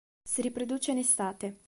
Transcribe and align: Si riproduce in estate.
Si 0.23 0.41
riproduce 0.41 0.89
in 0.89 0.97
estate. 0.97 1.59